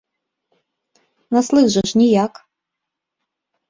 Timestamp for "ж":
1.93-2.03